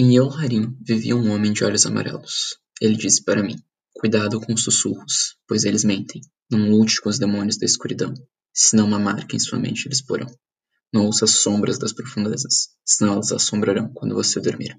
Em 0.00 0.14
Yelharim 0.14 0.76
vivia 0.80 1.16
um 1.16 1.32
homem 1.32 1.52
de 1.52 1.64
olhos 1.64 1.84
amarelos. 1.84 2.56
Ele 2.80 2.94
disse 2.94 3.24
para 3.24 3.42
mim: 3.42 3.56
Cuidado 3.94 4.40
com 4.40 4.54
os 4.54 4.62
sussurros, 4.62 5.36
pois 5.44 5.64
eles 5.64 5.82
mentem. 5.82 6.20
Não 6.48 6.70
lute 6.70 7.00
com 7.00 7.08
os 7.08 7.18
demônios 7.18 7.58
da 7.58 7.66
escuridão, 7.66 8.14
senão 8.54 8.86
uma 8.86 9.00
marca 9.00 9.34
em 9.34 9.40
sua 9.40 9.58
mente 9.58 9.88
eles 9.88 10.00
porão. 10.00 10.28
Não 10.92 11.06
ouça 11.06 11.24
as 11.24 11.32
sombras 11.32 11.78
das 11.78 11.92
profundezas, 11.92 12.68
senão 12.86 13.14
elas 13.14 13.32
assombrarão 13.32 13.92
quando 13.92 14.14
você 14.14 14.40
dormir. 14.40 14.78